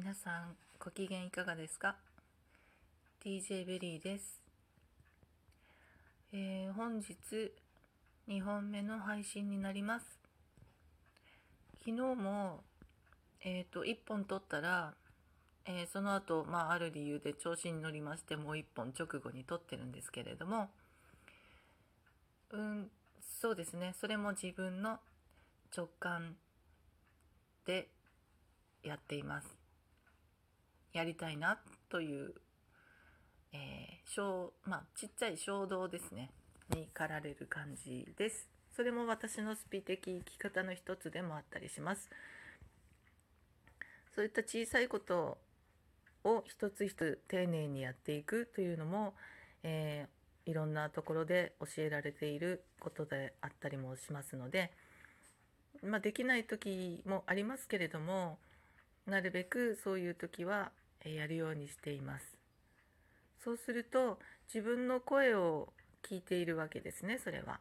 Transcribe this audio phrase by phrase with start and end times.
[0.00, 1.96] 皆さんご機嫌いかがですか
[3.20, 4.40] ?DJ ベリーです、
[6.32, 7.16] えー本日
[8.28, 10.06] 2本目の配信になります。
[11.80, 12.60] 昨日も、
[13.44, 14.94] えー、と1本撮ったら、
[15.66, 20.70] えーその後、まあある理由で調子に乗りましてもう1本直後に撮ってるんですけれども。
[22.52, 22.88] うん
[23.40, 23.96] そうですね。
[24.00, 25.00] それも自分の
[25.76, 26.36] 直感
[27.66, 27.88] で
[28.84, 29.57] やっています。
[30.98, 32.34] やりたいなという、
[33.52, 36.30] えー衝まあ、ちっちゃい衝動ですね。
[36.70, 38.48] に駆られる感じです。
[38.74, 42.10] それも私のスピ的生き方の一つでもあったりします。
[44.14, 45.38] そういった小さいこと
[46.24, 49.14] を一つ一つ丁寧にやっていくというのも、
[49.62, 50.18] えー
[50.48, 54.72] いろんなところで教えられていることであったりもしますので、
[55.82, 58.38] まあ、できない時もありますけれども
[59.06, 60.70] なるべくそういう時は
[61.04, 62.36] やるようにしています。
[63.42, 64.18] そうすると
[64.52, 67.60] 自分の声を聞いているわけですねそれは。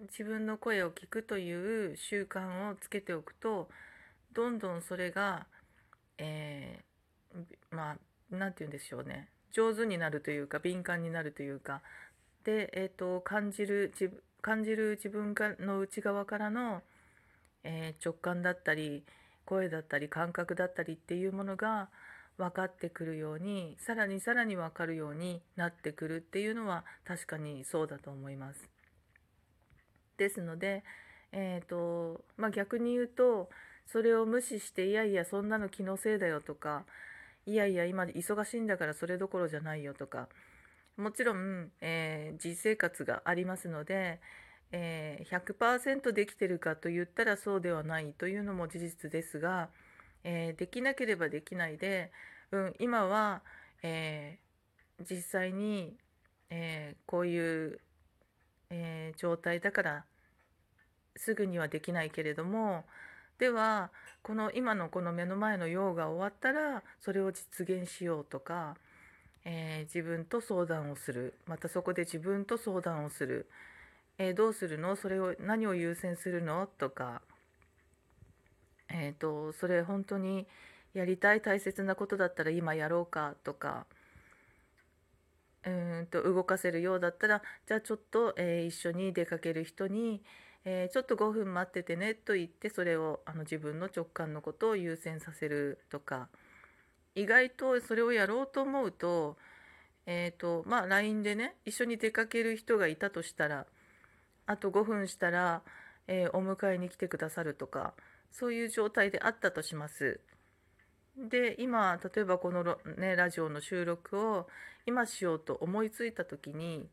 [0.00, 3.68] 自分の声を聞くという習慣をつけておくと
[4.32, 5.46] どんどんそれが、
[6.18, 6.88] えー
[7.70, 7.96] まあ
[8.30, 9.28] なんて言うんでしょうね。
[9.52, 11.82] 上手になるというか敏感になるというか。
[12.44, 16.82] で、えー、と感じる自感じる自分の内側からの、
[17.64, 19.04] えー直感だったり
[19.48, 21.88] 声だったり感覚だったりっていうものが
[22.36, 28.68] 分かってくるようにさらにさらに分かるようになってくるっていうのは確かにそうだと思います。
[30.18, 30.84] ですので、
[31.32, 33.48] えーとまあ、逆に言うと
[33.86, 36.84] それを無視していやいやそんなの気のせいだよとか
[37.46, 40.28] いやいや今忙しいんだからそれどころじゃないよとか
[40.98, 44.20] もちろん、えー実生活がありますので、
[44.72, 49.68] えー100%できてるかと言ったらそうではないというのも事実ですが、
[50.24, 52.12] えーできなければできないで、
[52.52, 53.42] うん、今は、
[53.82, 54.48] えー
[55.08, 55.96] 実際に、
[56.50, 57.80] えこういう、
[58.70, 60.04] え状態だから
[61.16, 62.84] すぐにはできないけれども
[63.38, 63.90] では
[64.22, 68.76] この今のこの目の前の用が終わったらそれを実現しようとか、
[69.44, 71.34] え自分と相談をする。
[71.46, 73.48] またそこで自分と相談をする、
[74.18, 76.66] えーどうするのそれを何を優先するの？
[76.66, 77.22] とか、
[78.88, 80.46] えー、とそれ本当に
[80.94, 83.34] やりたい大切なことだったら今やろうか？
[83.44, 83.86] とか
[85.64, 90.22] うんと動かせるようだったらじゃあちょっと、えー一緒に出かける人に、
[90.64, 96.28] えーちょっと5分待っててねと言ってそれをあの自分の直感のことを優先させるとか。
[97.14, 99.36] 意外とそれをやろうと思うと,、
[100.06, 103.66] えーとまあ、LINE でね一緒に出かける人がいたとしたら
[104.48, 105.62] あと5分したら、
[106.08, 107.94] えーお迎えに来てくださるとか
[108.32, 110.20] そういう状態であったとします。
[111.16, 114.48] で今例えばこの、ね、ラジオの収録を
[114.86, 116.88] 今しようと思いついた時に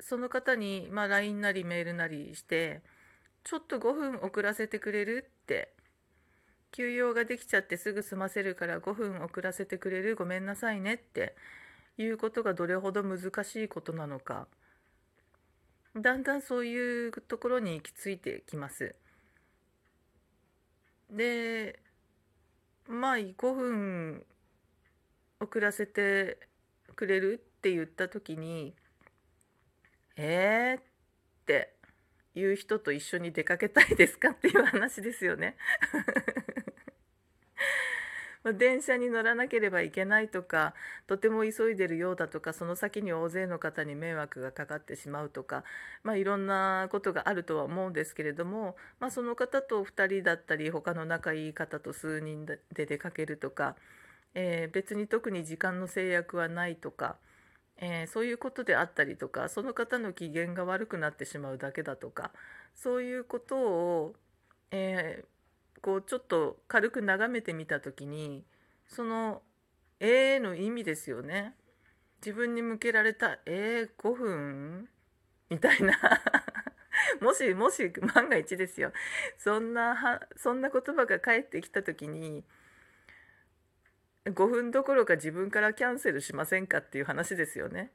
[0.00, 2.82] その方に、まあ、LINE なりメールなりして
[3.44, 5.72] 「ちょっと5分遅らせてくれる?」って
[6.72, 11.36] 「休養ができちゃってすぐ済ませるから5分遅らせてくれるごめんなさいね」って
[11.98, 14.48] いうことがどれほど難しいことなのか
[15.96, 18.94] だんだんそういうところに行き着いてきます。
[21.10, 21.78] で
[22.88, 24.24] まあ5分
[25.40, 26.38] 遅らせて
[26.96, 28.74] くれるって言った時に
[30.16, 30.82] 「えー?」っ
[31.46, 31.74] て
[32.34, 34.30] いう人と一緒に出かけたいですか？
[34.30, 35.56] っていう話ですよね。
[38.44, 40.74] まあ電車に乗らなければいけないとか
[41.08, 45.64] とても急いでるようだとかその先に大勢の方に迷惑がかかってしまうとか、
[46.04, 53.76] まあ、いろんなことがあるとは思うんですけれども、まあ、その方と2人だったり他の仲いい方と数人で出かけるとか、
[54.34, 57.16] えー別に特に時間の制約はないとか、
[57.78, 62.32] えーそういうことであったりとかその方の機嫌が悪くなってしまうだけだとか
[62.74, 64.14] そういうことを、
[64.70, 65.33] えー
[65.84, 68.42] こうちょっと軽く眺めてみた時に
[68.88, 69.42] その
[70.00, 71.54] 「えー」の意味ですよね。
[72.24, 74.88] 自分に向けられた「えー、5分?」
[75.50, 75.92] みたいな
[77.20, 78.94] もしもし万が一ですよ
[79.36, 82.44] そんなはそんな言葉が返ってきた時に
[84.24, 87.92] 5分どころか自分からキャンセルしませんかっていう話ですよね。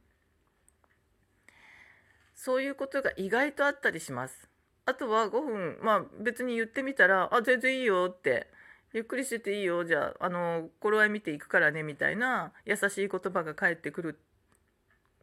[2.36, 4.49] そういうことが意外とあったりします。
[4.90, 8.48] あとは5分まあ別に言ってみたら「あ全然いいよ」って
[8.92, 14.20] 「ゆっくりしてていいよじゃああの頃合い見ていくからね」みたいな優しい言葉が返ってくる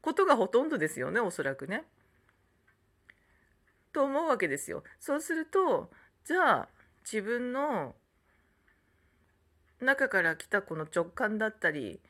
[0.02, 1.84] ことがほとんどですよねおそらくね。
[3.92, 4.84] と思うわけですよ。
[5.00, 5.90] そうすると
[6.24, 6.68] じゃあ
[7.02, 7.96] 自分の
[9.80, 12.00] 中から来たこの直感だったり、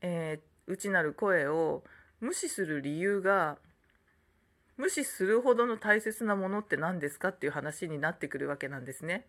[0.00, 1.84] えー、内なる声を
[2.18, 3.58] 無視する理由が
[4.78, 9.26] 無視するほどの大切なものって何ですかっていう話になってくるわけなんですね。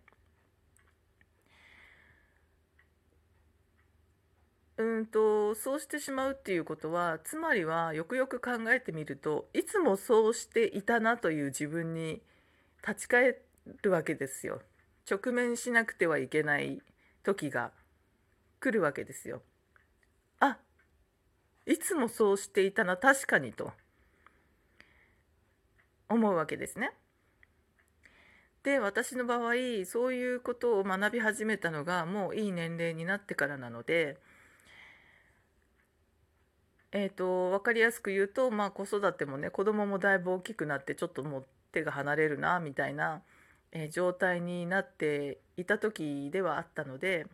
[4.78, 12.22] うんとそうしてしまうっていうことはつまりはよくよく考えてみるといつもそうしていたなという自分に
[12.88, 13.38] 立ち返
[13.82, 14.62] るわけですよ。
[15.10, 16.82] 直面しなくてはいけない
[17.24, 17.72] 時が
[18.60, 19.42] 来るわけですよ。
[20.40, 20.58] あ
[21.68, 23.72] いつもそうしていたな確かにと
[26.10, 26.92] 思うわけですね。
[28.64, 29.54] で私の場合
[29.86, 34.18] そういうことを学び始めたのがもういい年齢になってからなので。
[36.94, 43.22] えーと、分かりやすく言うと、まあ、子育てもね子供もだいぶ大きくなってちょっともう手が離れるなみたいな、
[43.72, 47.28] えー、状態になっていた時ではあったので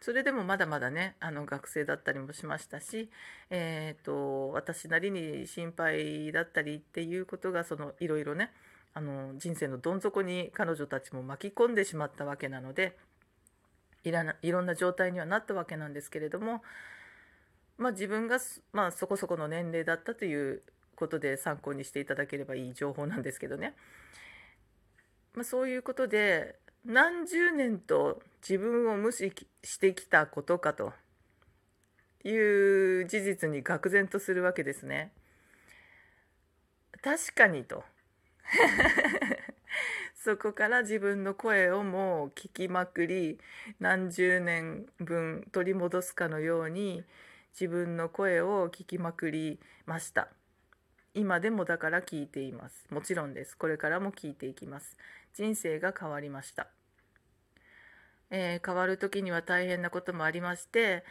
[0.00, 3.10] それでもまだまだねあの学生だったりもしましたし、
[3.50, 8.52] えーと、私なりに心配だったりっていうことがそのいろいろね
[8.94, 12.96] あの人生のどん底に彼女たちも巻き込んでしまったわけなので
[14.04, 16.62] いらないろんな状態にはなったわけなんですけれども
[17.78, 18.38] まあ、自分が、
[18.72, 20.62] まあ、そこそこの年齢だったという
[20.94, 23.74] ことで参考にしていただければいい情報なんですけどね、
[25.34, 26.56] まあ、そういうことで
[26.88, 29.32] 何十年と自分を無視
[29.64, 30.92] してきたことかと
[32.22, 35.10] いう事実に愕然とするわけですね。
[37.02, 37.82] 確かにと
[40.14, 43.40] そこから自分の声をもう聞きまくり
[43.80, 47.04] 何十年分取り戻すかのように
[47.52, 50.28] 自分の声を聞きまくりました
[51.16, 52.86] 今でもだから聞いています。
[52.90, 53.56] もちろんです。
[53.56, 54.98] これからも聞いていきます。
[55.32, 56.68] 人生が変わりました、
[58.30, 61.04] えー、変わる時には大変なこともありまして、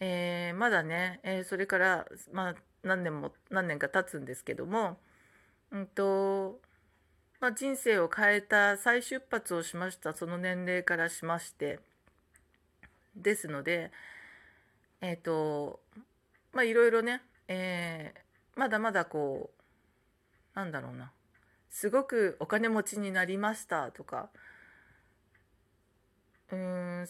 [0.00, 4.98] えー、まだね、えー、それからまあ何年も何年か経つんですけども
[5.70, 6.60] うんと
[7.40, 10.14] まあ、人生を変えた再出発をしました。
[10.14, 11.80] その年齢からしまして。
[13.16, 13.90] ですので
[15.02, 15.80] えっ、ー、と
[16.52, 18.20] まあいろいろね、えー、
[18.56, 19.50] まだまだこ
[20.54, 21.12] うなんだろうな。
[21.70, 24.28] すごくお金持ちになりましたとか。
[26.50, 27.08] うーん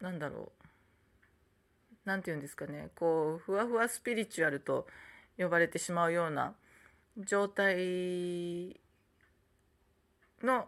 [0.00, 0.52] なんだろ
[2.04, 2.08] う。
[2.08, 2.88] なんて言うんですかね。
[2.94, 4.86] こうふわふわスピリチュアルと
[5.38, 6.54] 呼ばれてしまうような
[7.18, 8.80] 状態
[10.42, 10.66] の、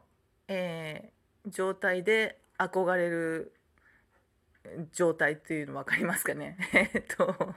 [0.49, 3.55] えー、状態で憧れる
[4.93, 6.59] 状態っていうの分かりますかね。
[6.73, 7.55] えっと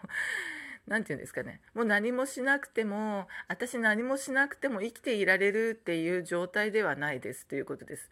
[0.87, 8.09] 何て言うんですかねもう何もしなくても私何もしなくても生きていられるっていう状態ではないですということです。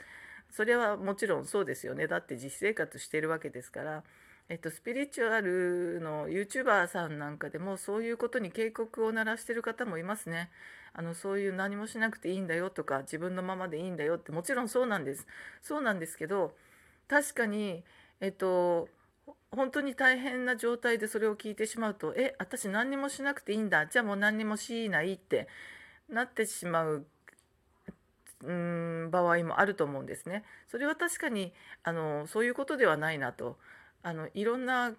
[0.51, 4.03] それはもちろんそうですよねだって実生活してるわけですから、
[4.49, 10.51] えっと、スピリチュアルの YouTuber さんなんかでもそういうことに警告を鳴らしてる方もいますね。
[10.95, 15.25] あのそういう何もしなくていいんだよとか自分のままでいいんだよってもちろんそうなんです。
[15.63, 16.53] そうなんですけど
[17.07, 17.83] 確かに
[18.21, 18.89] えっと
[19.55, 25.47] 本当に大変な状態でそれを聞いてしまうとえ私何にもしなくていいんだじゃあもう何にもしないって
[26.09, 27.05] なってしまう
[28.43, 30.43] うん場合もあると思うんですね。
[30.67, 31.53] それは確かに
[31.83, 33.57] あのそういうことではないなと
[34.01, 34.93] あのいろんな、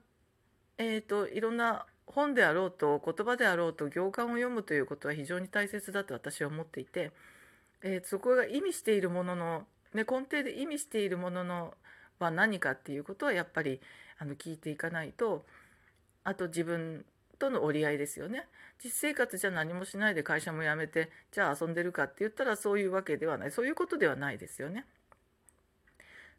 [0.78, 7.12] えーと、いろんな本であろうと言葉であろうと行間を読むということは非常に大切だと私は思っていて、
[7.82, 11.74] えー、そこが意味しているものの、ね、根底で意味しているものの
[12.18, 13.80] は何かっていうことはやっぱり
[14.18, 15.44] あの聞いていかないと
[16.22, 17.04] あと自分
[17.38, 18.46] との折り合いですよね。
[18.82, 23.50] 実生活じゃ何もしないで会社も辞めてじゃあ遊んでるかって言ったらそういうわけではない。
[23.50, 24.86] そういうことではないですよね。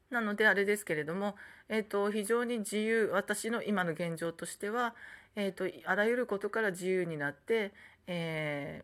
[0.10, 1.36] なのであれですけれども、
[1.68, 4.96] えーと、非常に自由私の今の現状としては、
[5.36, 7.74] えーと、あらゆることから自由になって、
[8.08, 8.84] え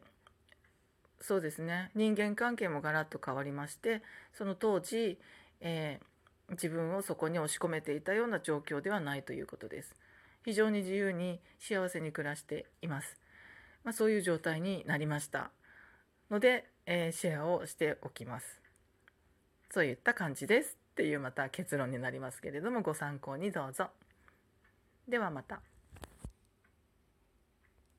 [1.20, 1.92] ー、そうですね。
[1.96, 4.02] 人間関係もガラッと変わりまして
[4.34, 5.20] その当時、
[5.62, 6.11] えー
[6.52, 9.96] 自分をそこに押し込めていたような状況ではないということです。
[10.44, 13.18] 非常に自由に幸せに暮らしています。
[13.84, 15.52] まあ、そういう状態になりました
[16.30, 18.62] ので、えー、シェアをしておきます。
[19.72, 23.90] そういった感じですっていうまた結論になりますけれどもご参考にどうぞ。
[25.08, 25.62] ではまた。